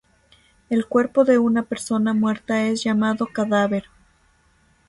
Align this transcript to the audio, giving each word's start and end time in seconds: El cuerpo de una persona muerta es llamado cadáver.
El 0.71 0.87
cuerpo 0.87 1.25
de 1.25 1.37
una 1.37 1.61
persona 1.61 2.15
muerta 2.15 2.65
es 2.65 2.83
llamado 2.83 3.27
cadáver. 3.31 3.85